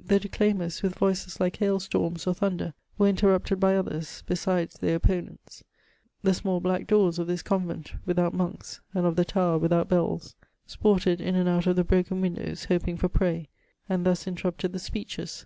The 0.00 0.18
declaimers, 0.18 0.82
with 0.82 0.94
Tdiees 0.94 1.38
like 1.38 1.56
hail 1.58 1.78
storms 1.78 2.26
or 2.26 2.32
thunder, 2.32 2.72
were 2.96 3.08
interrupted 3.08 3.60
by 3.60 3.76
others, 3.76 4.22
beddes 4.26 4.78
their 4.78 4.94
opponents. 4.96 5.62
The 6.22 6.32
small 6.32 6.60
black 6.60 6.86
daws 6.86 7.18
of 7.18 7.28
tms 7.28 7.42
cfmveoi 7.42 7.92
with 8.06 8.18
out 8.18 8.32
monks, 8.32 8.80
and 8.94 9.04
of 9.04 9.16
the 9.16 9.26
tower 9.26 9.58
without 9.58 9.90
bells, 9.90 10.34
sported 10.66 11.20
in 11.20 11.34
and 11.34 11.46
out 11.46 11.66
of 11.66 11.76
the 11.76 11.84
broken 11.84 12.22
windows, 12.22 12.64
hewing 12.70 12.96
for 12.96 13.10
prey; 13.10 13.50
and 13.86 14.06
dms 14.06 14.32
int^rv^ted 14.32 14.72
the 14.72 14.78
speedies. 14.78 15.44